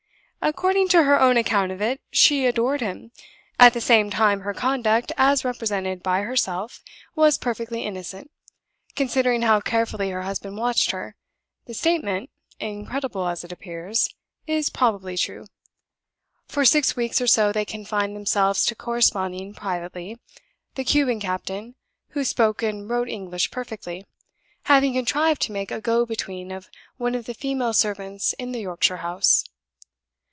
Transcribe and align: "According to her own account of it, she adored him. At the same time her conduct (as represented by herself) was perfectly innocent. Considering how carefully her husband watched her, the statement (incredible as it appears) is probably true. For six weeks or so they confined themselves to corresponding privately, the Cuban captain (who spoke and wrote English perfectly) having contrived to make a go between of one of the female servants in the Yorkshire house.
"According 0.43 0.87
to 0.87 1.03
her 1.03 1.21
own 1.21 1.37
account 1.37 1.71
of 1.71 1.83
it, 1.83 2.01
she 2.09 2.47
adored 2.47 2.81
him. 2.81 3.11
At 3.59 3.73
the 3.73 3.79
same 3.79 4.09
time 4.09 4.39
her 4.39 4.55
conduct 4.55 5.11
(as 5.15 5.45
represented 5.45 6.01
by 6.01 6.21
herself) 6.21 6.81
was 7.13 7.37
perfectly 7.37 7.83
innocent. 7.85 8.31
Considering 8.95 9.43
how 9.43 9.61
carefully 9.61 10.09
her 10.09 10.23
husband 10.23 10.57
watched 10.57 10.89
her, 10.89 11.15
the 11.67 11.75
statement 11.75 12.31
(incredible 12.59 13.27
as 13.27 13.43
it 13.43 13.51
appears) 13.51 14.09
is 14.47 14.71
probably 14.71 15.15
true. 15.15 15.45
For 16.47 16.65
six 16.65 16.95
weeks 16.95 17.21
or 17.21 17.27
so 17.27 17.51
they 17.51 17.63
confined 17.63 18.15
themselves 18.15 18.65
to 18.65 18.73
corresponding 18.73 19.53
privately, 19.53 20.17
the 20.73 20.83
Cuban 20.83 21.19
captain 21.19 21.75
(who 22.09 22.23
spoke 22.23 22.63
and 22.63 22.89
wrote 22.89 23.09
English 23.09 23.51
perfectly) 23.51 24.07
having 24.63 24.93
contrived 24.93 25.43
to 25.43 25.51
make 25.51 25.69
a 25.69 25.79
go 25.79 26.03
between 26.03 26.51
of 26.51 26.67
one 26.97 27.13
of 27.13 27.25
the 27.25 27.35
female 27.35 27.73
servants 27.73 28.33
in 28.39 28.53
the 28.53 28.61
Yorkshire 28.61 28.97
house. 29.05 29.43